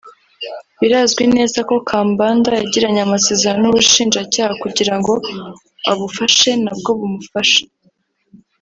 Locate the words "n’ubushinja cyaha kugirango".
3.61-5.13